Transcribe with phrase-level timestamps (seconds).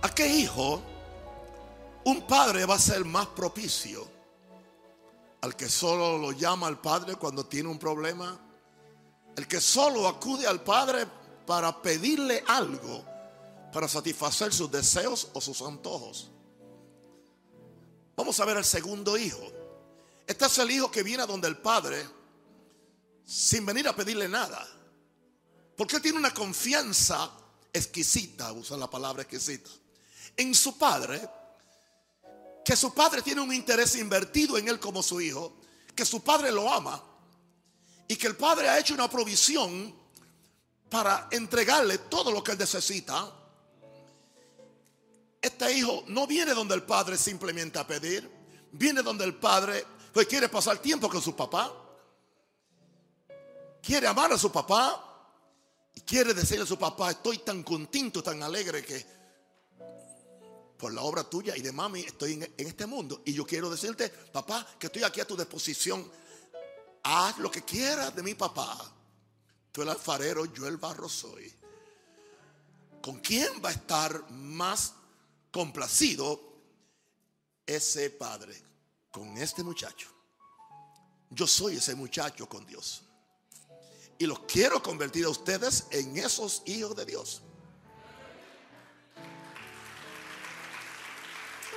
[0.00, 0.80] ¿A, qué hijo
[2.04, 4.06] un padre va a ser más propicio?
[5.40, 8.38] ¿Al que solo lo llama al padre cuando tiene un problema?
[9.36, 11.06] ¿El que solo acude al padre
[11.46, 13.04] para pedirle algo,
[13.72, 16.30] para satisfacer sus deseos o sus antojos?
[18.14, 19.42] Vamos a ver al segundo hijo.
[20.26, 22.06] Este es el hijo que viene a donde el padre
[23.24, 24.64] sin venir a pedirle nada.
[25.76, 27.30] Porque tiene una confianza
[27.72, 29.70] exquisita, usa la palabra exquisita,
[30.36, 31.20] en su padre,
[32.64, 35.56] que su padre tiene un interés invertido en él como su hijo,
[35.94, 37.02] que su padre lo ama
[38.08, 39.94] y que el padre ha hecho una provisión
[40.88, 43.32] para entregarle todo lo que él necesita.
[45.40, 48.30] Este hijo no viene donde el padre simplemente a pedir,
[48.72, 51.72] viene donde el padre pues quiere pasar tiempo con su papá,
[53.82, 55.11] quiere amar a su papá
[55.94, 59.22] y quiere decirle a su papá, estoy tan contento, tan alegre que
[60.82, 63.22] por la obra tuya y de mami estoy en, este mundo.
[63.24, 66.10] Y yo quiero decirte, papá, que estoy aquí a tu disposición.
[67.04, 68.78] Haz lo que quieras de mi papá.
[69.70, 71.52] Tú el alfarero, yo el barro soy.
[73.00, 74.94] ¿Con quién va a estar más
[75.52, 76.40] complacido
[77.64, 78.60] ese padre?
[79.10, 80.08] Con este muchacho.
[81.30, 83.04] Yo soy ese muchacho con Dios.
[84.22, 87.42] Y los quiero convertir a ustedes en esos hijos de Dios.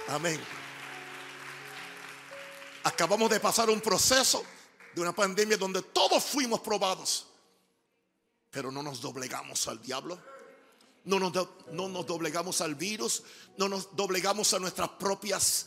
[0.09, 0.39] Amén.
[2.83, 4.43] Acabamos de pasar un proceso
[4.93, 7.25] de una pandemia donde todos fuimos probados,
[8.51, 10.21] pero no nos doblegamos al diablo,
[11.05, 11.33] no nos,
[11.71, 13.23] no nos doblegamos al virus,
[13.57, 15.65] no nos doblegamos a nuestras propias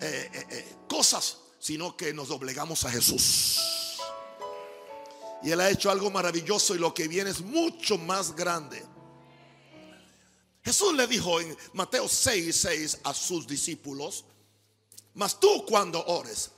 [0.00, 3.73] eh, eh, eh, cosas, sino que nos doblegamos a Jesús.
[5.44, 8.82] Y Él ha hecho algo maravilloso y lo que viene es mucho más grande.
[10.64, 14.24] Jesús le dijo en Mateo 6, 6 a sus discípulos,
[15.12, 16.50] mas tú cuando ores,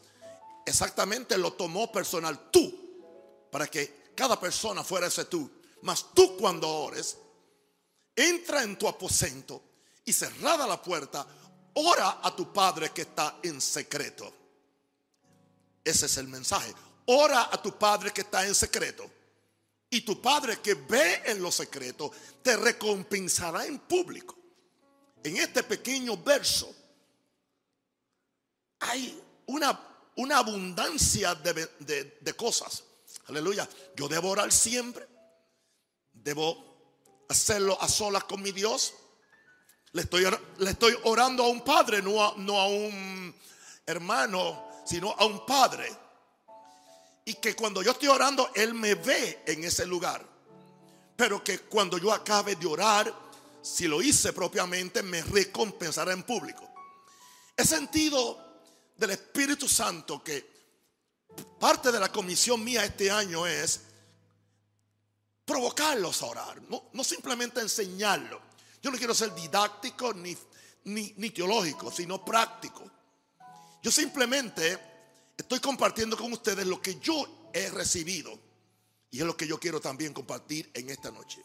[0.64, 5.50] exactamente lo tomó personal tú, para que cada persona fuera ese tú.
[5.82, 7.18] Mas tú cuando ores,
[8.14, 9.62] entra en tu aposento
[10.04, 11.26] y cerrada la puerta,
[11.74, 14.32] ora a tu Padre que está en secreto.
[15.84, 16.72] Ese es el mensaje.
[17.06, 19.08] Ora a tu Padre que está en secreto.
[19.90, 22.10] Y tu Padre que ve en lo secreto
[22.42, 24.36] te recompensará en público.
[25.22, 26.74] En este pequeño verso
[28.80, 29.78] hay una,
[30.16, 32.84] una abundancia de, de cosas.
[33.26, 33.68] Aleluya.
[33.96, 35.06] Yo debo orar siempre.
[36.12, 38.94] Debo hacerlo a solas con mi Dios.
[39.92, 40.24] Le estoy,
[40.58, 43.34] le estoy orando a un padre, no no a un
[43.86, 46.05] hermano, sino a un padre
[47.28, 50.24] y que cuando yo estoy orando, Él me ve en ese lugar.
[51.16, 53.12] Pero que cuando yo acabe de orar,
[53.60, 56.72] si lo hice propiamente, me recompensará en público.
[57.56, 58.62] He sentido
[58.96, 60.48] del Espíritu Santo que
[61.58, 63.80] parte de la comisión mía este año es
[65.44, 68.40] provocarlos a orar, no, no simplemente enseñarlo.
[68.80, 70.36] Yo no quiero ser didáctico ni,
[70.84, 72.88] ni, ni teológico, sino práctico.
[73.82, 74.95] Yo simplemente
[75.36, 78.38] estoy compartiendo con ustedes lo que yo he recibido.
[79.10, 81.42] Y es lo que yo quiero también compartir en esta noche.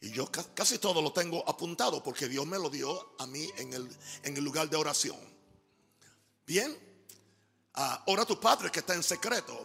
[0.00, 3.72] Y yo casi todo lo tengo apuntado porque Dios me lo dio a mí en
[3.72, 3.88] el,
[4.24, 5.16] en el lugar de oración.
[6.44, 6.76] Bien,
[7.74, 9.64] ah, ora tu Padre que está en secreto.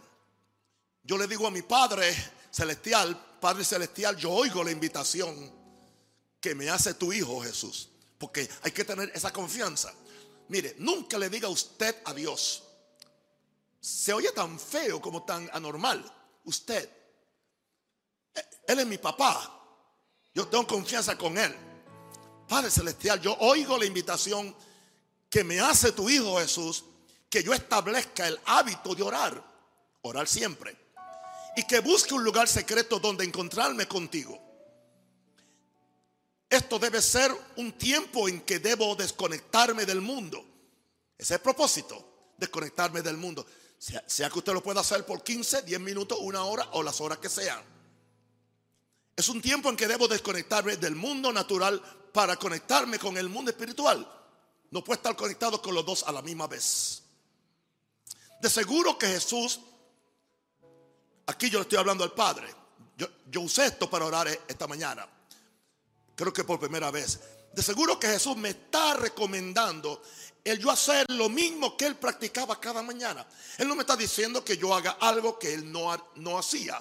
[1.02, 2.14] Yo le digo a mi Padre
[2.52, 5.52] celestial, Padre celestial, yo oigo la invitación
[6.40, 7.88] que me hace tu Hijo Jesús.
[8.16, 9.92] Porque hay que tener esa confianza.
[10.48, 12.62] Mire, nunca le diga usted a Dios.
[13.80, 16.04] Se oye tan feo como tan anormal.
[16.44, 16.88] Usted.
[18.66, 19.54] Él es mi papá.
[20.34, 21.54] Yo tengo confianza con Él.
[22.48, 24.54] Padre Celestial, yo oigo la invitación
[25.28, 26.84] que me hace tu Hijo Jesús,
[27.28, 29.44] que yo establezca el hábito de orar.
[30.02, 30.76] Orar siempre.
[31.56, 34.48] Y que busque un lugar secreto donde encontrarme contigo.
[36.48, 40.44] Esto debe ser un tiempo en que debo desconectarme del mundo.
[41.18, 43.44] Ese es el propósito, desconectarme del mundo.
[43.78, 47.18] Sea, que usted lo pueda hacer por 15, 10 minutos, una hora o las horas
[47.18, 47.60] que sean.
[49.14, 51.82] Es un tiempo en que debo desconectarme del mundo natural
[52.12, 54.08] para conectarme con el mundo espiritual.
[54.70, 57.02] No puedo estar conectado con los dos a la misma vez.
[58.40, 59.60] De seguro que Jesús,
[61.26, 62.54] aquí yo le estoy hablando al Padre.
[62.96, 65.08] Yo, yo usé esto para orar esta mañana
[66.18, 67.20] creo que por primera vez.
[67.58, 70.00] De seguro que Jesús me está recomendando
[70.44, 73.26] el yo hacer lo mismo que él practicaba cada mañana.
[73.56, 76.80] Él no me está diciendo que yo haga algo que él no, no hacía.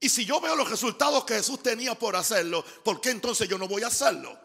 [0.00, 3.56] Y si yo veo los resultados que Jesús tenía por hacerlo, ¿por qué entonces yo
[3.56, 4.36] no voy a hacerlo?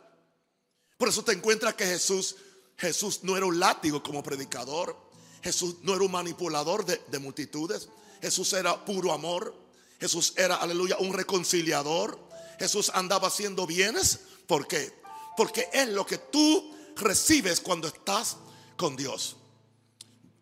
[0.96, 2.36] Por eso te encuentras que Jesús,
[2.78, 4.96] Jesús no era un látigo como predicador.
[5.42, 7.90] Jesús no era un manipulador de, de multitudes.
[8.22, 9.56] Jesús era puro amor.
[10.00, 12.30] Jesús era, aleluya, un reconciliador.
[12.60, 14.20] Jesús andaba haciendo bienes.
[14.46, 14.99] ¿Por qué?
[15.40, 18.36] Porque es lo que tú recibes cuando estás
[18.76, 19.38] con Dios.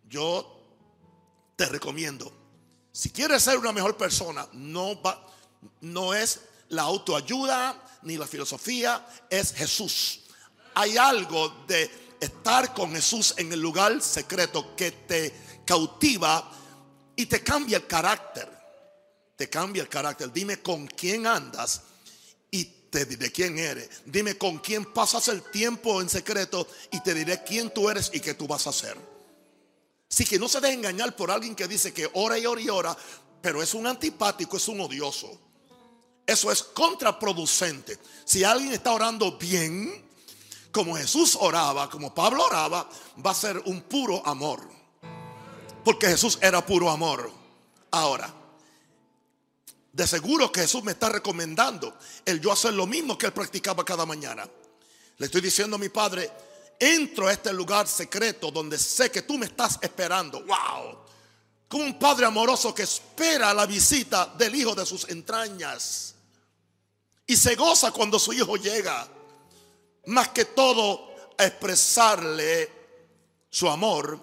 [0.09, 0.59] Yo
[1.55, 2.33] te recomiendo,
[2.91, 5.23] si quieres ser una mejor persona, no, va,
[5.81, 6.39] no es
[6.69, 10.21] la autoayuda ni la filosofía, es Jesús.
[10.73, 16.51] Hay algo de estar con Jesús en el lugar secreto que te cautiva
[17.15, 18.49] y te cambia el carácter.
[19.35, 20.33] Te cambia el carácter.
[20.33, 21.83] Dime con quién andas
[22.97, 24.01] te diré quién eres.
[24.05, 28.19] Dime con quién pasas el tiempo en secreto y te diré quién tú eres y
[28.19, 28.97] qué tú vas a hacer.
[30.09, 32.69] Así que no se deje engañar por alguien que dice que ora y ora y
[32.69, 32.97] ora,
[33.39, 35.39] pero es un antipático, es un odioso.
[36.25, 37.99] Eso es contraproducente.
[38.25, 40.03] Si alguien está orando bien,
[40.71, 42.89] como Jesús oraba, como Pablo oraba,
[43.23, 44.67] va a ser un puro amor.
[45.83, 47.31] Porque Jesús era puro amor.
[47.91, 48.33] Ahora,
[49.97, 53.83] de seguro que Jesús me está recomendando el yo hacer lo mismo que él practicaba
[53.83, 54.47] cada mañana.
[55.17, 56.31] Le estoy diciendo a mi padre,
[56.79, 60.41] entro a este lugar secreto donde sé que tú me estás esperando.
[60.41, 60.99] Wow.
[61.67, 66.13] Como un padre amoroso que espera la visita del hijo de sus entrañas.
[67.25, 69.07] Y se goza cuando su hijo llega.
[70.05, 71.07] Más que todo,
[71.39, 72.71] a expresarle
[73.49, 74.19] su amor.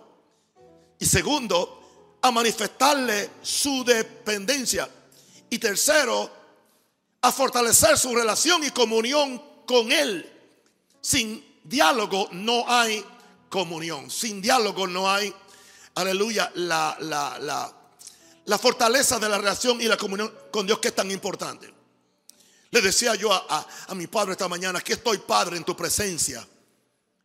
[1.00, 4.88] Y segundo, a manifestarle su dependencia.
[5.54, 6.28] Y tercero,
[7.20, 10.28] a fortalecer su relación y comunión con Él.
[11.00, 13.04] Sin diálogo no hay
[13.48, 14.10] comunión.
[14.10, 15.32] Sin diálogo no hay,
[15.94, 17.72] aleluya, la, la,
[18.44, 21.72] la, fortaleza de la relación y la comunión con Dios que es tan importante.
[22.72, 26.44] Le decía yo a, a mi padre esta mañana, aquí estoy Padre en tu presencia,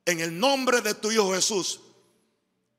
[0.06, 1.80] en el nombre de tu Hijo Jesús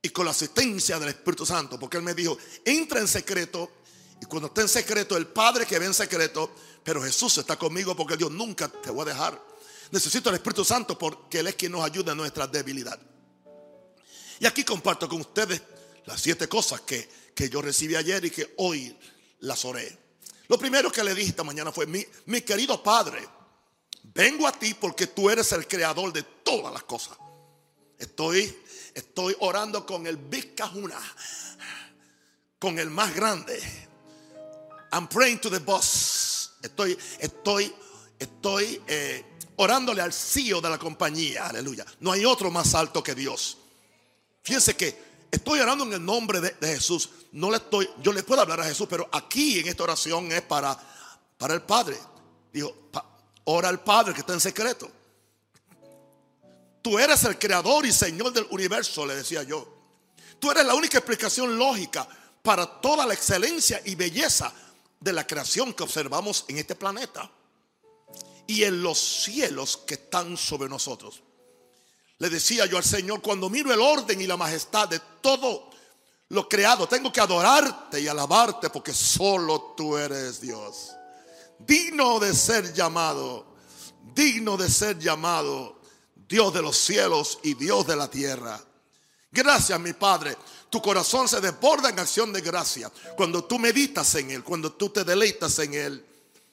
[0.01, 3.80] y con la asistencia del Espíritu Santo, porque Él me dijo, entra en secreto
[4.21, 6.53] y cuando esté en secreto, el Padre que ve en secreto,
[6.83, 9.43] pero Jesús está conmigo porque Dios nunca te va a dejar.
[9.89, 12.99] Necesito el Espíritu Santo porque Él es quien nos ayuda en nuestra debilidad.
[14.39, 15.61] Y aquí comparto con ustedes
[16.05, 18.95] las siete cosas que, que yo recibí ayer y que hoy
[19.39, 19.97] las oré.
[20.47, 23.27] Lo primero que le dije esta mañana fue, mi, mi querido Padre,
[24.03, 27.17] vengo a ti porque tú eres el creador de todas las cosas.
[27.97, 28.55] Estoy,
[28.93, 30.99] estoy orando con el Big Kahuna,
[32.59, 33.89] con el más grande.
[34.91, 36.57] I'm praying to the boss.
[36.61, 37.73] Estoy, estoy,
[38.19, 41.47] estoy eh, orándole al CEO de la compañía.
[41.47, 41.85] Aleluya.
[42.01, 43.57] No hay otro más alto que Dios.
[44.43, 47.09] Fíjense que estoy orando en el nombre de, Jesús.
[47.31, 50.41] No le estoy, yo le puedo hablar a Jesús, pero aquí en esta oración es
[50.41, 50.77] para,
[51.37, 51.97] para el Padre.
[52.51, 52.89] Dijo,
[53.45, 54.91] ora al Padre que está en secreto.
[56.81, 59.77] Tú eres el creador y Señor del universo, le decía yo.
[60.39, 62.07] Tú eres la única explicación lógica
[62.41, 64.51] para toda la excelencia y belleza
[65.01, 67.29] de la creación que observamos en este planeta
[68.47, 71.21] y en los cielos que están sobre nosotros.
[72.19, 75.69] Le decía yo al Señor, cuando miro el orden y la majestad de todo
[76.29, 80.91] lo creado, tengo que adorarte y alabarte porque solo tú eres Dios.
[81.57, 83.55] Digno de ser llamado,
[84.13, 85.81] digno de ser llamado
[86.15, 88.63] Dios de los cielos y Dios de la tierra.
[89.31, 90.37] Gracias, mi Padre.
[90.71, 92.89] Tu corazón se desborda en acción de gracia.
[93.17, 96.05] Cuando tú meditas en Él, cuando tú te deleitas en Él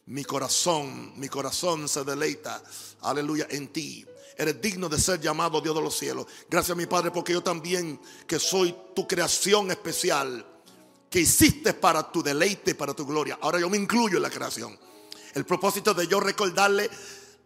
[0.07, 2.61] mi corazón, mi corazón se deleita,
[3.03, 4.05] aleluya, en ti.
[4.37, 6.27] Eres digno de ser llamado Dios de los cielos.
[6.51, 10.45] Gracias mi Padre porque yo también, que soy tu creación especial,
[11.09, 13.39] que hiciste para tu deleite y para tu gloria.
[13.41, 14.77] Ahora yo me incluyo en la creación.
[15.33, 16.91] El propósito de yo recordarle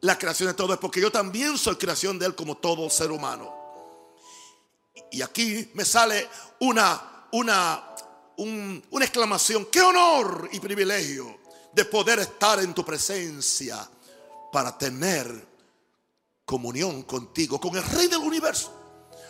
[0.01, 3.13] la creación de todo es porque yo también soy creación de Él como todo ser
[3.13, 3.62] humano.
[5.13, 6.29] Y aquí me sale
[6.61, 7.95] una, una,
[8.37, 9.67] una exclamación.
[9.67, 11.43] ¡Qué honor y privilegio!
[11.73, 13.89] de poder estar en tu presencia
[14.53, 15.49] para tener
[16.45, 18.79] comunión contigo, con el Rey del universo.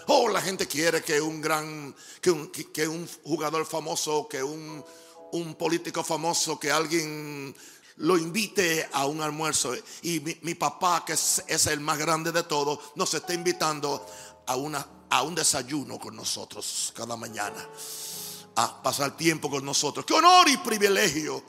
[0.09, 4.85] Oh, la gente quiere que un gran, que un, que un jugador famoso, que un,
[5.31, 7.55] un, político famoso, que alguien
[7.99, 9.75] lo invite a un almuerzo.
[10.03, 14.05] Y mi, papá, que es, es, el más grande de todos, nos está invitando
[14.47, 17.67] a, una, a un desayuno con nosotros cada mañana.
[18.57, 20.05] A pasar tiempo con nosotros.
[20.05, 21.43] Qué honor y privilegio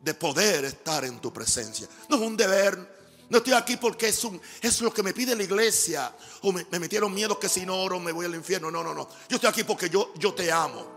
[0.00, 1.88] de poder estar en tu presencia.
[2.08, 2.96] No es un deber.
[3.28, 6.14] No estoy aquí porque es, un, es lo que me pide la iglesia.
[6.42, 8.70] O me, metieron miedo que si no oro me voy al infierno.
[8.70, 9.08] No, no, no.
[9.28, 10.94] Yo estoy aquí porque yo, yo te amo.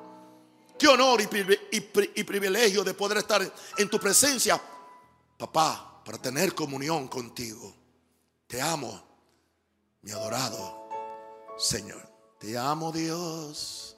[0.77, 4.61] Qué honor y, privilegio de poder estar en tu presencia,
[5.37, 7.75] papá, para tener comunión contigo.
[8.47, 9.03] Te amo,
[10.03, 10.78] mi adorado
[11.59, 12.09] Señor.
[12.39, 13.97] Te amo, Dios,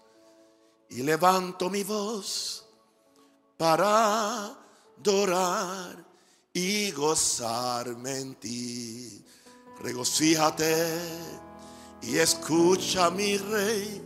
[0.89, 2.65] y levanto mi voz
[3.55, 4.47] para
[4.97, 6.03] adorar
[6.51, 9.23] y gozarme en ti.
[9.79, 10.87] Regocíjate
[12.01, 14.01] y escucha, mi rey,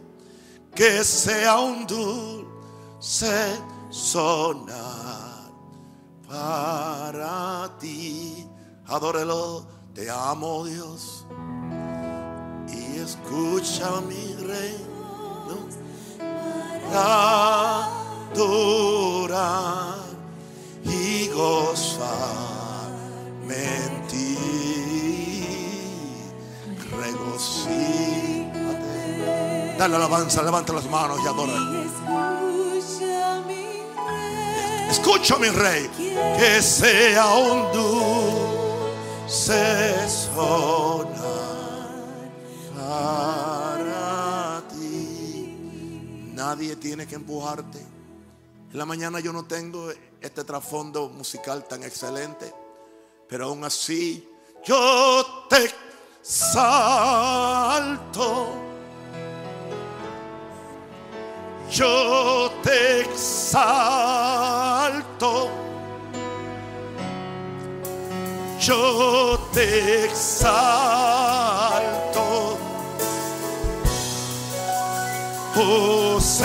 [0.76, 3.58] que sea un dulce
[3.90, 5.50] sonar
[6.28, 8.46] para ti.
[8.88, 11.26] Adórelo, te amo, Dios.
[13.06, 14.78] Escucha, mi rey,
[15.48, 15.58] ¿no?
[16.90, 17.86] para
[18.34, 20.00] adorar
[20.84, 22.16] y gozarme
[23.86, 24.36] en ti.
[29.78, 31.54] Dale alabanza, levanta las manos y adora.
[34.90, 35.88] Escucha mi rey,
[36.38, 37.72] que sea un
[39.28, 39.64] dulce
[40.08, 41.45] sonar
[42.86, 45.58] para ti.
[46.34, 47.80] Nadie tiene que empujarte.
[47.80, 49.90] En la mañana yo no tengo
[50.22, 52.54] este trasfondo musical tan excelente,
[53.28, 54.30] pero aún así
[54.64, 55.72] yo te
[56.22, 57.06] salto.
[61.72, 64.30] Yo te exalto.
[68.60, 71.45] Yo te exalto.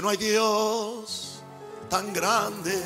[0.00, 1.40] no hay Dios
[1.88, 2.82] tan grande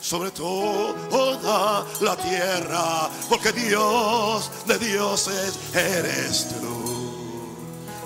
[0.00, 3.10] sobre toda la tierra.
[3.28, 7.54] Porque Dios de dioses eres tú.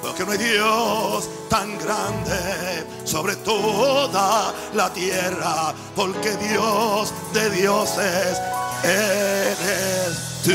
[0.03, 5.75] Porque no hay Dios tan grande sobre toda la tierra.
[5.95, 8.41] Porque Dios de dioses
[8.83, 10.53] eres tú.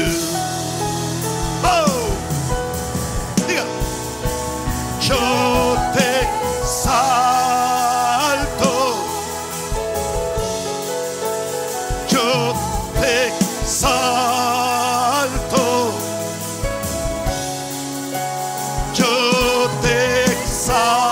[1.65, 3.63] Oh, diga,
[5.01, 6.42] yo te
[6.74, 8.72] salto.
[12.10, 12.53] Yo
[13.00, 13.32] te
[13.65, 14.03] salto.
[18.94, 21.03] Yo te salto.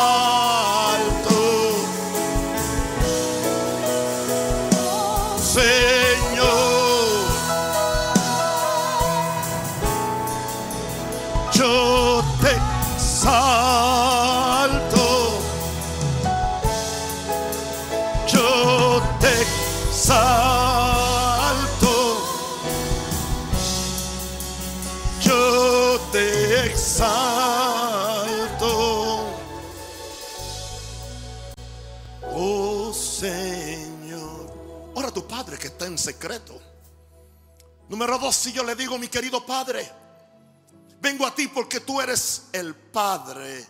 [36.01, 36.59] Secreto.
[37.89, 39.89] Número dos, si yo le digo, mi querido Padre,
[40.99, 43.67] vengo a ti porque tú eres el Padre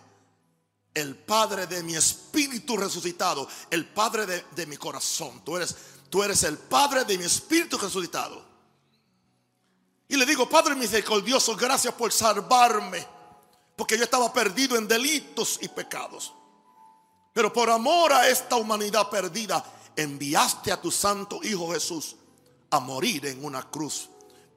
[0.94, 5.44] el Padre de mi espíritu resucitado, el Padre de, mi corazón.
[5.44, 5.76] Tú eres,
[6.10, 8.44] tú eres el Padre de mi espíritu resucitado.
[10.08, 13.08] Y le digo, Padre misericordioso, gracias por salvarme,
[13.78, 16.34] porque yo estaba perdido en delitos y pecados.
[17.34, 19.64] Pero por amor a esta humanidad perdida,
[19.96, 22.18] enviaste a tu santo Hijo Jesús
[22.72, 24.10] a morir en una cruz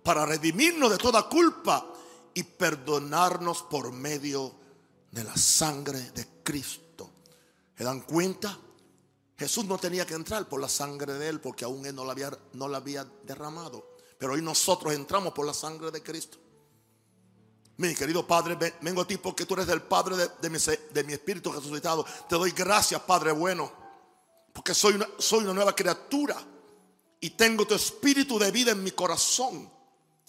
[0.03, 1.93] para redimirnos de toda culpa
[2.33, 4.55] y perdonarnos por medio
[5.11, 7.11] de la sangre de Cristo.
[7.77, 8.59] ¿Se dan cuenta?
[9.37, 12.13] Jesús no tenía que entrar por la sangre de él porque aún él no la
[12.13, 13.97] había, no la había derramado.
[14.19, 16.39] Pero hoy nosotros entramos por la sangre de Cristo.
[17.77, 20.59] Mi querido Padre, vengo a ti porque tú eres el Padre de, mi,
[20.93, 22.05] de mi, Espíritu resucitado.
[22.29, 23.73] Te doy gracias, Padre bueno,
[24.53, 26.54] porque soy una, soy una nueva criatura
[27.25, 29.71] y tengo tu Espíritu de vida en mi corazón,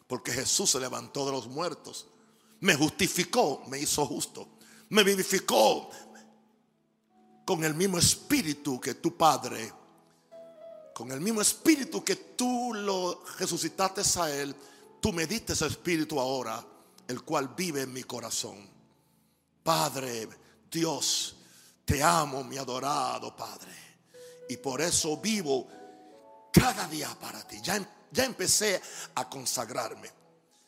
[0.08, 2.08] porque Jesús se levantó de los muertos,
[2.62, 4.56] me justificó, me hizo justo
[4.90, 5.90] me vivificó
[7.44, 9.72] con el mismo espíritu que tu Padre,
[10.94, 14.56] con el mismo espíritu que tú lo resucitaste a Él,
[15.02, 16.64] tú me diste ese espíritu ahora,
[17.08, 18.58] el cual vive en mi corazón.
[19.64, 20.28] Padre,
[20.72, 21.36] Dios,
[21.84, 23.74] te amo, mi adorado Padre.
[24.50, 25.68] Y por eso vivo
[26.56, 27.60] cada día para ti.
[27.62, 28.82] Ya, ya empecé
[29.16, 30.10] a consagrarme.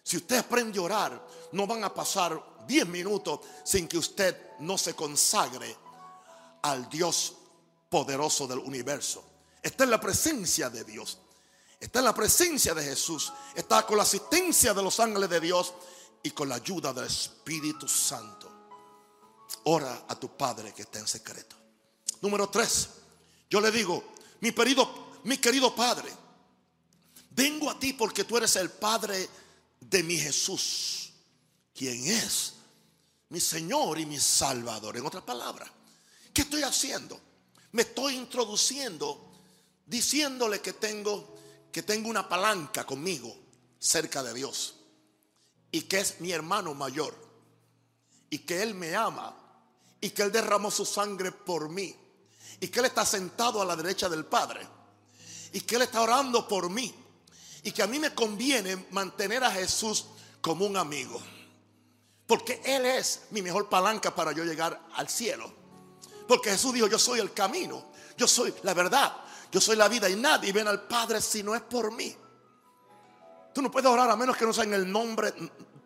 [0.03, 4.77] Si usted aprende a orar, no van a pasar 10 minutos sin que usted no
[4.77, 5.75] se consagre
[6.63, 7.33] al Dios
[7.89, 9.23] poderoso del universo.
[9.61, 11.19] Está en la presencia de Dios.
[11.79, 13.31] Está en la presencia de Jesús.
[13.55, 15.73] Está con la asistencia de los ángeles de Dios
[16.23, 18.51] y con la ayuda del Espíritu Santo.
[19.65, 21.55] Ora a tu Padre que está en secreto.
[22.21, 22.89] Número tres,
[23.49, 24.03] yo le digo,
[24.41, 26.09] mi querido, mi querido Padre,
[27.31, 29.27] vengo a ti porque tú eres el Padre
[29.81, 31.11] de mi Jesús,
[31.75, 32.53] quien es
[33.27, 34.95] mi Señor y mi Salvador.
[34.95, 35.69] En otras palabras,
[36.33, 37.19] ¿qué estoy haciendo?
[37.73, 39.33] Me estoy introduciendo
[39.85, 41.35] diciéndole que tengo
[41.73, 43.37] que tengo una palanca conmigo
[43.77, 44.75] cerca de Dios
[45.69, 47.13] y que es mi hermano mayor
[48.29, 49.35] y que él me ama
[49.99, 51.93] y que él derramó su sangre por mí
[52.61, 54.76] y que él está sentado a la derecha del Padre
[55.57, 56.93] y que él está orando por mí
[57.63, 60.05] y que a mí me conviene mantener a Jesús
[60.39, 61.19] como un amigo.
[62.27, 65.51] Porque Él es mi mejor palanca para yo llegar al cielo.
[66.27, 67.85] Porque Jesús dijo, yo soy el camino,
[68.15, 69.17] yo soy la verdad,
[69.51, 72.15] yo soy la vida y nadie viene al Padre si no es por mí.
[73.51, 75.33] Tú no puedes orar a menos que no sea en el nombre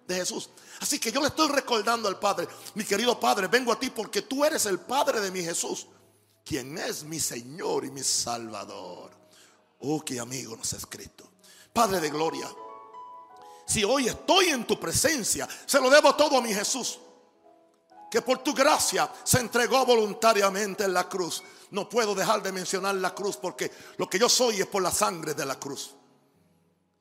[0.05, 0.49] de Jesús.
[0.81, 4.23] Así que yo le estoy recordando al Padre, mi querido Padre, vengo a ti porque
[4.23, 5.87] tú eres el Padre de mi Jesús,
[6.43, 9.20] quien es mi Señor y mi Salvador.
[9.81, 11.29] Oh, qué amigo nos ha escrito.
[11.73, 12.47] Padre de gloria,
[13.65, 16.99] si hoy estoy en tu presencia, se lo debo todo a mi Jesús,
[18.09, 21.41] que por tu gracia se entregó voluntariamente en la cruz.
[21.71, 24.91] No puedo dejar de mencionar la cruz porque lo que yo soy es por la
[24.91, 25.95] sangre de la cruz.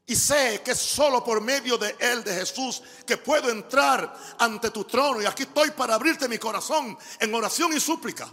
[0.07, 4.71] Y sé que es solo por medio de Él, de Jesús, que puedo entrar ante
[4.71, 5.21] tu trono.
[5.21, 8.29] Y aquí estoy para abrirte mi corazón en oración y súplica.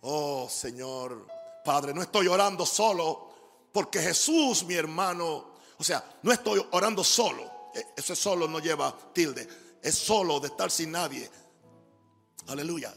[0.00, 1.26] Oh Señor,
[1.64, 3.32] Padre, no estoy orando solo
[3.72, 7.70] porque Jesús, mi hermano, o sea, no estoy orando solo.
[7.74, 9.48] E, ese solo no lleva tilde.
[9.82, 11.28] Es solo de estar sin nadie.
[12.48, 12.94] Aleluya.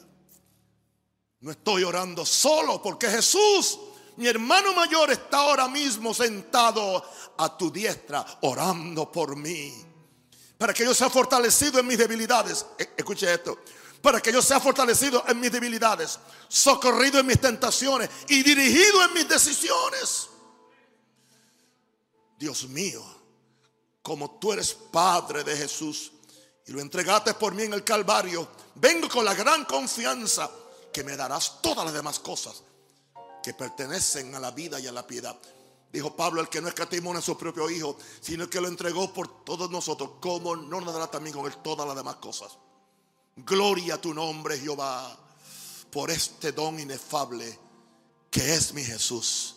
[1.39, 3.79] No estoy orando solo porque Jesús,
[4.17, 7.03] mi hermano mayor, está ahora mismo sentado
[7.37, 9.73] a tu diestra orando por mí.
[10.57, 12.65] Para que yo sea fortalecido en mis debilidades.
[12.77, 13.59] E, escuche esto.
[14.05, 19.13] Para que yo sea fortalecido en mis debilidades, socorrido en mis tentaciones y dirigido en
[19.15, 20.29] mis decisiones.
[22.37, 23.03] Dios mío,
[24.03, 26.11] como tú eres Padre de Jesús
[26.67, 30.51] y lo entregaste por mí en el Calvario, vengo con la gran confianza
[30.93, 32.61] que me darás todas las demás cosas
[33.41, 35.35] que pertenecen a la vida y a la piedad.
[35.91, 39.43] Dijo Pablo, el que no escatimó a su propio Hijo, sino que lo entregó por
[39.43, 42.55] todos nosotros, ¿cómo no nos dará también con él todas las demás cosas?
[43.37, 45.15] Gloria a tu nombre, Jehová,
[45.91, 47.59] por este don inefable
[48.31, 49.55] que es mi Jesús.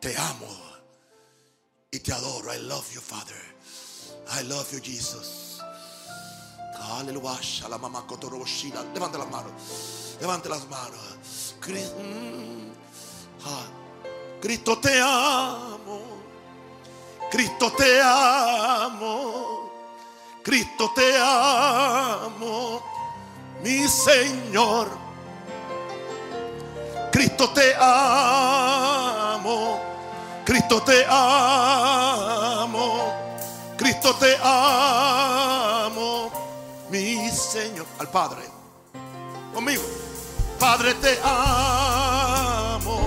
[0.00, 0.46] Te amo
[1.90, 2.54] y te adoro.
[2.54, 3.36] I love you, Father.
[4.38, 5.60] I love you, Jesus.
[6.78, 7.68] Aleluya.
[7.68, 8.06] La mamá
[8.94, 9.52] Levante las manos.
[10.20, 11.56] Levante las manos.
[11.66, 12.70] Mm,
[14.40, 16.02] Cristo te amo.
[17.30, 19.70] Cristo te amo.
[20.42, 22.89] Cristo te amo.
[23.62, 24.88] Mi Señor.
[27.12, 29.90] Cristo te amo.
[30.50, 33.14] Cristo te amo,
[33.76, 36.28] Cristo te amo,
[36.90, 38.42] mi Señor, al Padre,
[39.54, 39.84] conmigo,
[40.58, 42.98] Padre te amo,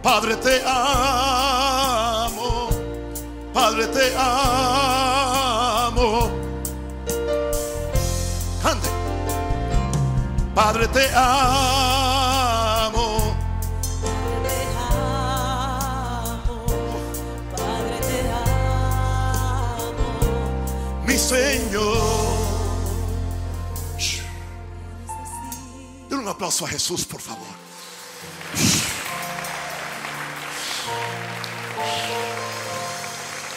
[0.00, 2.68] Padre te amo,
[3.52, 4.95] Padre te amo,
[10.56, 12.56] Padre te amo.
[21.18, 22.36] Señor.
[26.08, 27.46] Den un aplauso a Jesús, por favor.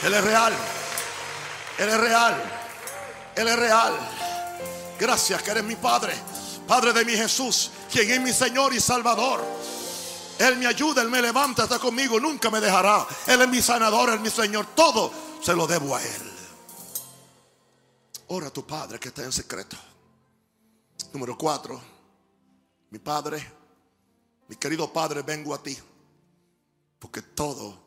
[0.04, 0.54] Él es real.
[1.78, 2.44] Él es real.
[3.36, 3.94] Él es real.
[5.00, 6.14] Gracias que eres mi Padre.
[6.70, 9.44] Padre de mi Jesús, quien es mi Señor y Salvador.
[10.38, 13.08] Él me ayuda, Él me levanta, está conmigo, nunca me dejará.
[13.26, 14.68] Él es mi sanador, Él es mi Señor.
[14.76, 16.32] Todo se lo debo a Él.
[18.28, 19.76] Ora a tu Padre que está en secreto.
[21.12, 21.82] Número cuatro.
[22.92, 23.52] Mi Padre,
[24.48, 25.76] mi querido Padre, vengo a ti.
[27.00, 27.80] Porque todo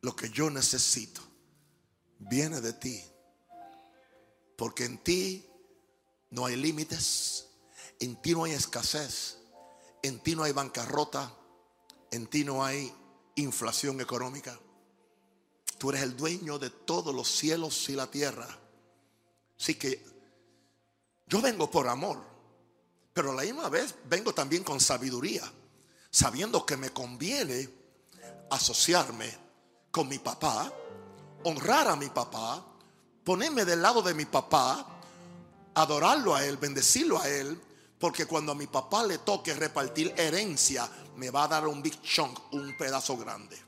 [0.00, 1.20] lo que yo necesito
[2.20, 3.04] viene de ti.
[4.56, 5.46] Porque en ti
[6.30, 7.47] no hay límites.
[8.00, 9.38] En ti no hay escasez.
[10.02, 11.34] En ti no hay bancarrota.
[12.10, 12.90] en ti no hay
[13.34, 14.58] inflación económica.
[15.78, 18.48] Tú eres el dueño de todos los cielos y la tierra.
[19.58, 20.04] Así que
[21.26, 22.20] yo vengo por amor,
[23.12, 25.42] pero a la misma vez vengo también con sabiduría,
[26.10, 27.68] sabiendo que me conviene
[28.50, 29.32] asociarme
[29.90, 30.72] con mi papá,
[31.44, 32.64] honrar a mi papá,
[33.22, 34.86] ponerme del lado de mi papá,
[35.74, 37.60] adorarlo a él, bendecirlo a él,
[37.98, 42.00] porque cuando a mi papá le toque repartir herencia, me va a dar un big
[42.00, 43.58] chunk, un pedazo grande.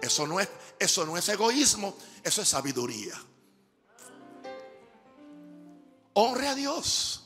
[0.00, 3.14] Eso no es, eso no es egoísmo, eso es sabiduría.
[6.14, 7.22] Honre a Dios.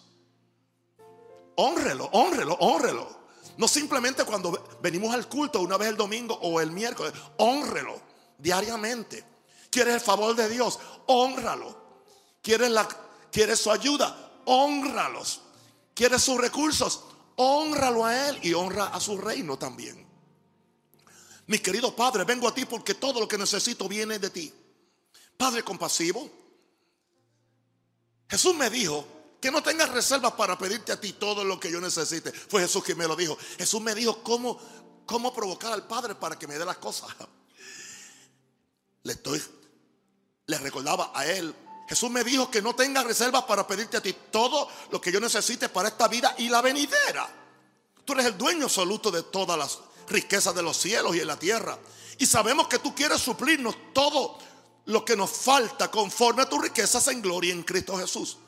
[1.56, 3.20] Honrelo, honrelo, honrelo.
[3.56, 7.12] No simplemente cuando venimos al culto una vez el domingo o el miércoles.
[7.38, 8.00] Honrelo
[8.38, 9.24] diariamente.
[9.70, 10.78] ¿Quieres el favor de Dios?
[11.06, 11.80] Honralo.
[12.42, 12.88] ¿Quieres, la,
[13.30, 14.32] ¿Quieres su ayuda?
[14.46, 15.42] Honralos.
[16.00, 17.04] ¿Quieres sus recursos?
[17.36, 20.08] Honralo a Él y honra a su reino también.
[21.46, 24.50] Mi querido Padre, vengo a ti porque todo lo que necesito viene de ti.
[25.36, 26.26] Padre compasivo.
[28.30, 29.06] Jesús me dijo
[29.42, 32.32] que no tengas reservas para pedirte a ti todo lo que yo necesite.
[32.32, 33.36] Fue Jesús quien me lo dijo.
[33.58, 34.58] Jesús me dijo cómo,
[35.04, 37.14] cómo provocar al Padre para que me dé las cosas.
[39.02, 39.38] Le estoy,
[40.46, 41.54] le recordaba a él.
[41.90, 45.18] Jesús me dijo que no tengas reservas para pedirte a ti todo lo que yo
[45.18, 47.28] necesite para esta vida y la venidera.
[48.04, 51.36] Tú eres el dueño absoluto de todas las riquezas de los cielos y en la
[51.36, 51.76] tierra.
[52.16, 54.38] Y sabemos que tú quieres suplirnos todo
[54.84, 58.38] lo que nos falta conforme a tus riquezas en gloria en Cristo Jesús.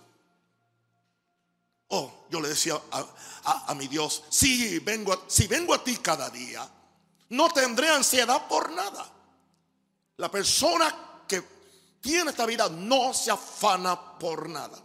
[1.88, 6.64] Oh, yo le decía a, mi Dios, si vengo, si vengo a ti cada día,
[7.30, 9.12] no tendré ansiedad por nada.
[10.18, 11.42] La persona que
[12.02, 14.76] tiene esta vida no se afana por nada.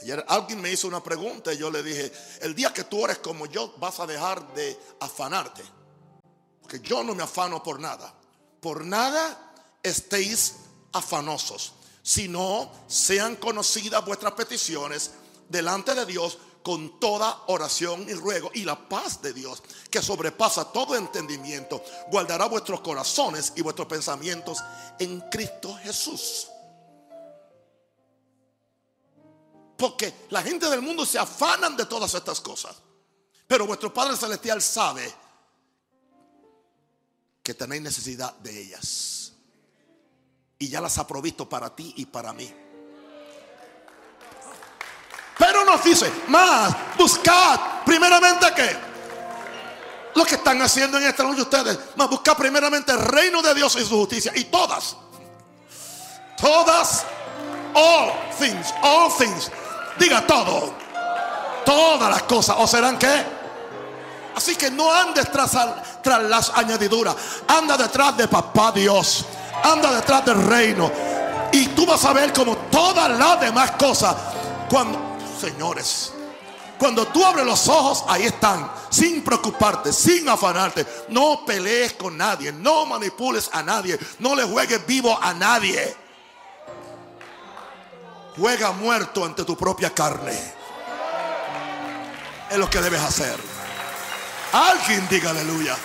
[0.00, 3.18] Ayer alguien me hizo una pregunta y yo le dije, el día que tú eres
[3.18, 5.62] como yo vas a dejar de afanarte.
[6.62, 8.14] Porque yo no me afano por nada.
[8.60, 10.54] Por nada estéis
[10.92, 15.10] afanosos, sino sean conocidas vuestras peticiones
[15.48, 18.50] delante de Dios con toda oración y ruego.
[18.54, 24.58] Y la paz de Dios, que sobrepasa todo entendimiento, guardará vuestros corazones y vuestros pensamientos
[24.98, 26.48] en Cristo Jesús.
[29.76, 32.76] Porque la gente del mundo se afanan de todas estas cosas.
[33.46, 35.12] Pero vuestro Padre Celestial sabe
[37.42, 39.32] que tenéis necesidad de ellas.
[40.58, 42.61] Y ya las ha provisto para ti y para mí.
[45.62, 48.76] Pero nos dice, más, buscad primeramente qué.
[50.14, 53.76] Lo que están haciendo en esta noche ustedes, más buscad primeramente el reino de Dios
[53.76, 54.32] y su justicia.
[54.34, 54.96] Y todas,
[56.36, 57.04] todas,
[57.74, 59.50] all things, all things,
[59.98, 60.74] diga todo,
[61.64, 63.24] todas las cosas, o serán qué.
[64.34, 65.52] Así que no andes tras,
[66.02, 67.14] tras las añadiduras,
[67.46, 69.24] anda detrás de papá Dios,
[69.62, 70.90] anda detrás del reino.
[71.52, 74.16] Y tú vas a ver como todas las demás cosas,
[74.68, 75.11] cuando
[75.42, 76.12] señores.
[76.78, 80.86] Cuando tú abres los ojos, ahí están, sin preocuparte, sin afanarte.
[81.08, 85.96] No pelees con nadie, no manipules a nadie, no le juegues vivo a nadie.
[88.36, 90.36] Juega muerto ante tu propia carne.
[92.50, 93.38] Es lo que debes hacer.
[94.52, 95.76] Alguien diga aleluya.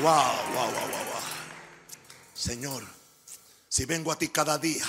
[0.00, 0.06] Wow,
[0.54, 1.22] wow, wow, wow, wow.
[2.32, 2.82] Señor,
[3.68, 4.86] si vengo a ti cada día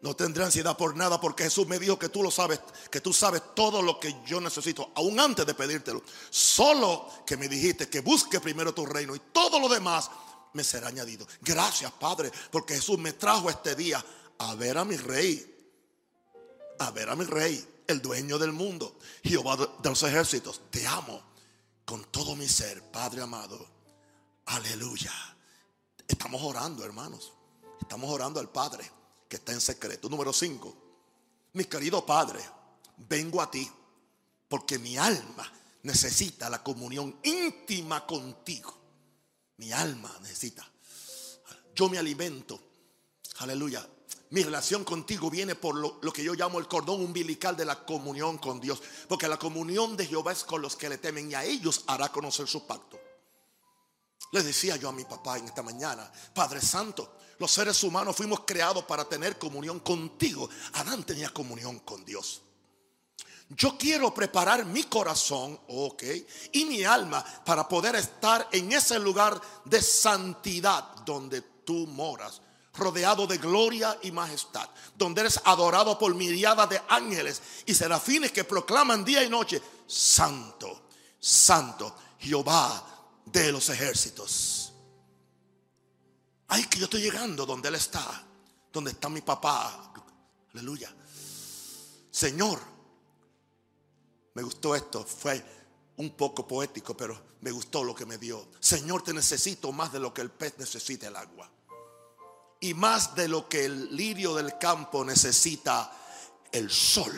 [0.00, 3.12] no tendré ansiedad por nada porque Jesús me dijo que tú lo sabes, que tú
[3.12, 6.02] sabes todo lo que yo necesito, aún antes de pedírtelo.
[6.30, 10.10] Solo que me dijiste que busque primero tu reino y todo lo demás
[10.52, 11.26] me será añadido.
[11.40, 14.04] Gracias, Padre, porque Jesús me trajo este día
[14.38, 15.72] a ver a mi rey,
[16.78, 20.62] a ver a mi rey, el dueño del mundo, Jehová de los ejércitos.
[20.70, 21.20] Te amo
[21.84, 23.66] con todo mi ser, Padre amado.
[24.46, 25.12] Aleluya.
[26.06, 27.32] Estamos orando, hermanos.
[27.80, 28.97] Estamos orando al Padre
[29.28, 30.08] que está en secreto.
[30.08, 30.76] Número 5.
[31.52, 32.40] Mi querido Padre,
[32.96, 33.70] vengo a ti
[34.48, 35.50] porque mi alma
[35.82, 38.74] necesita la comunión íntima contigo.
[39.58, 40.66] Mi alma necesita.
[41.74, 42.60] Yo me alimento.
[43.38, 43.86] Aleluya.
[44.30, 47.84] Mi relación contigo viene por lo, lo, que yo llamo el cordón umbilical de la
[47.84, 48.82] comunión con Dios.
[49.08, 52.10] Porque la comunión de Jehová es con los que le temen y a ellos hará
[52.10, 52.98] conocer su pacto.
[54.32, 58.40] Le decía yo a mi papá en esta mañana, Padre Santo, los seres humanos fuimos
[58.46, 60.48] creados para tener comunión contigo.
[60.74, 62.42] Adán tenía comunión con Dios.
[63.50, 66.02] Yo quiero preparar mi corazón, ok,
[66.52, 72.42] y mi alma para poder estar en ese lugar de santidad donde tú moras,
[72.74, 78.44] rodeado de gloria y majestad, donde eres adorado por miriadas de ángeles y serafines que
[78.44, 80.82] proclaman día y noche, santo,
[81.18, 82.84] santo Jehová
[83.24, 84.57] de los ejércitos.
[86.48, 88.24] Ay, que yo estoy llegando donde Él está,
[88.72, 89.92] donde está mi papá.
[90.54, 90.94] Aleluya.
[92.10, 92.58] Señor,
[94.34, 95.44] me gustó esto, fue
[95.98, 98.48] un poco poético, pero me gustó lo que me dio.
[98.60, 101.50] Señor, te necesito más de lo que el pez necesita el agua.
[102.60, 105.92] Y más de lo que el lirio del campo necesita
[106.50, 107.12] el sol.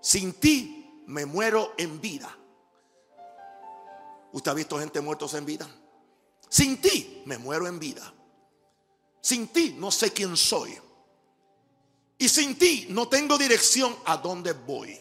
[0.00, 2.36] Sin ti me muero en vida.
[4.32, 5.68] ¿Usted ha visto gente muertos en vida?
[6.48, 8.12] Sin ti me muero en vida.
[9.20, 10.78] Sin ti no sé quién soy.
[12.18, 14.98] Y sin ti no tengo dirección a dónde voy.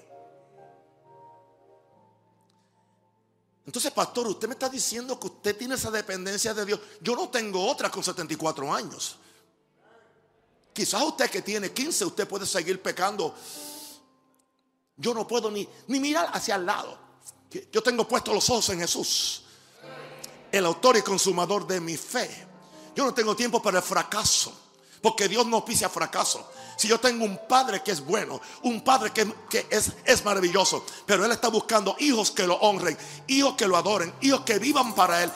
[3.65, 6.79] Entonces, pastor, usted me está diciendo que usted tiene esa dependencia de Dios.
[7.01, 9.17] Yo no tengo otra con 74 años.
[10.71, 13.33] Quizás usted que tiene 15, usted puede seguir pecando.
[14.97, 16.99] Yo no puedo ni, ni mirar hacia el lado.
[17.71, 19.44] Yo tengo puestos los ojos en Jesús,
[20.57, 22.29] el autor y consumador de mi fe.
[22.95, 24.53] Yo no tengo tiempo para el fracaso,
[25.01, 26.49] porque Dios no pisa fracaso.
[26.77, 31.25] Si yo tengo un padre que es bueno, un padre que, es, es, maravilloso, pero
[31.25, 35.23] Él está buscando hijos que lo honren, hijos que lo adoren, hijos que vivan para
[35.23, 35.31] Él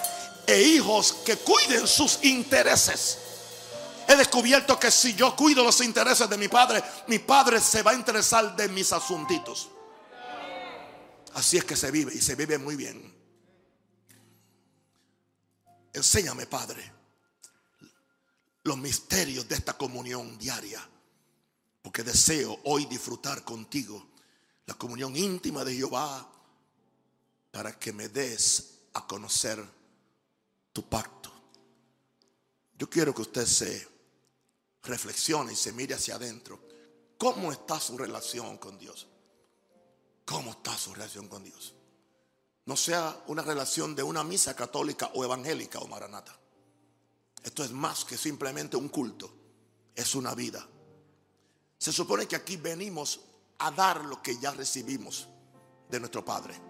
[0.48, 3.20] e hijos que cuiden sus intereses.
[4.08, 7.92] He descubierto que si yo cuido los intereses de mi padre, mi padre se va
[7.92, 9.70] a interesar de mis asuntitos.
[11.36, 13.09] Así es que se vive y se vive muy bien.
[15.93, 16.91] Enséñame, Padre,
[18.63, 20.88] los misterios de esta comunión diaria
[21.82, 24.10] porque deseo hoy disfrutar contigo
[24.65, 26.30] la comunión íntima de Jehová
[27.52, 29.63] para que me des a conocer
[30.71, 31.32] tu pacto.
[32.78, 33.88] Yo quiero que usted se
[34.84, 36.60] reflexione y se mire hacia adentro.
[37.17, 39.08] ¿Cómo está su relación con Dios?
[40.25, 41.73] ¿Cómo está su relación con Dios?
[42.70, 46.38] No sea una relación de una misa católica o evangélica o maranata.
[47.42, 49.34] Esto es más que simplemente un culto.
[49.96, 50.64] Es una vida.
[51.80, 53.22] Se supone que aquí venimos
[53.58, 55.28] a dar lo que ya recibimos
[55.90, 56.62] de nuestro Padre.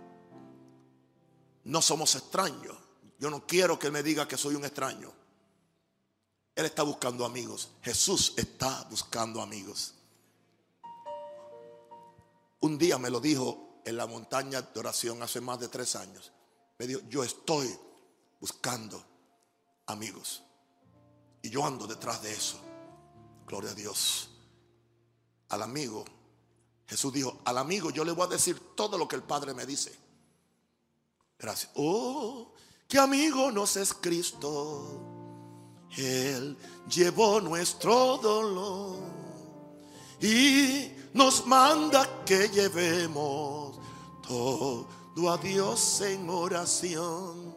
[1.66, 2.78] No somos extraños.
[3.20, 5.12] Yo no quiero que me diga que soy un extraño.
[6.56, 7.72] Él está buscando amigos.
[7.82, 9.96] Jesús está buscando amigos.
[12.62, 16.32] Un día me lo dijo en la montaña de oración hace más de tres años.
[16.78, 17.70] Me dijo, yo estoy
[18.40, 19.04] buscando
[19.88, 20.44] amigos.
[21.42, 22.60] Y yo ando detrás de eso.
[23.46, 24.30] Gloria a Dios
[25.50, 26.06] al amigo,
[26.88, 29.66] Jesús dijo, al amigo yo le voy a decir todo lo que el Padre me
[29.66, 29.94] dice.
[31.38, 31.72] Gracias.
[31.76, 32.54] Oh,
[32.88, 35.06] qué amigo nos es Cristo.
[35.98, 39.00] Él llevó nuestro dolor
[40.22, 43.78] y nos manda que llevemos
[44.28, 44.88] todo
[45.30, 47.56] a Dios en oración.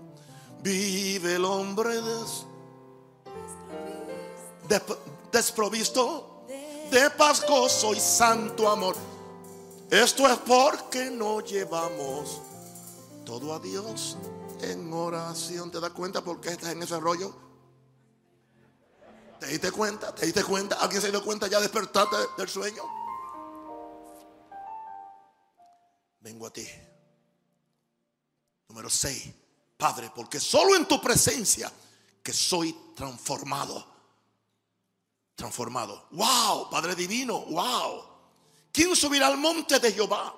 [0.63, 2.01] Vive el hombre
[5.31, 6.45] desprovisto
[6.91, 8.97] de paz, gozo y santo amor.
[9.91, 12.41] Esto es porque no llevamos
[13.25, 14.17] todo a Dios
[14.63, 15.71] en oración.
[15.71, 17.35] ¿Te das cuenta por qué estás en ese rollo?
[19.39, 20.15] ¿Te diste cuenta?
[20.15, 20.77] ¿Te diste cuenta?
[20.77, 23.02] ¿Alguien se dio cuenta ya despertaste del sueño?
[26.23, 26.67] Vengo a ti.
[28.69, 29.29] Número 6.
[29.77, 31.71] Padre, porque solo en tu presencia
[32.23, 33.93] que soy transformado
[35.35, 36.07] transformado.
[36.13, 36.71] ¡Wow!
[36.71, 38.05] Padre Divino, ¡wow!
[38.71, 40.35] ¿Quién subirá al monte de Jehová?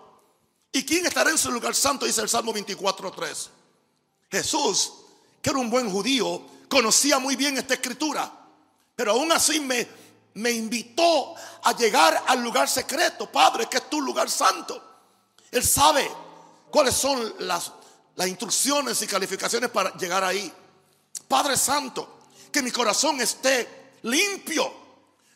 [0.72, 2.06] ¿Y quién estará en su lugar santo?
[2.06, 3.48] Dice el Salmo 24.3.
[4.30, 4.92] Jesús,
[5.40, 8.32] que era un buen judío, conocía muy bien esta escritura.
[8.96, 9.86] Pero aún así me,
[10.34, 13.30] me invitó a llegar al lugar secreto.
[13.30, 14.93] Padre, que es tu lugar santo.
[15.54, 16.10] Él sabe
[16.68, 17.70] cuáles son las,
[18.26, 20.52] instrucciones y calificaciones para llegar ahí.
[21.28, 22.18] Padre Santo,
[22.50, 24.84] que mi corazón esté limpio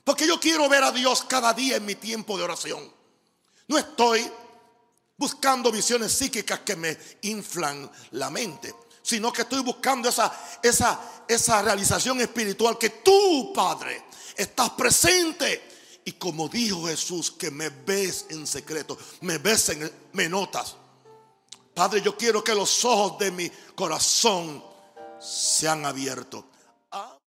[0.02, 2.92] porque yo quiero ver a Dios cada día en mi tiempo de oración.
[3.68, 4.28] No estoy
[5.16, 11.62] buscando visiones psíquicas que me inflan la mente, sino que estoy buscando esa, esa, esa
[11.62, 14.02] realización espiritual que tú, Padre,
[14.36, 15.77] estás presente.
[16.08, 20.74] Y como dijo Jesús, que me ves en secreto, me ves en, me notas.
[21.74, 24.64] Padre, yo quiero que los ojos de mi corazón
[25.20, 26.46] sean abiertos.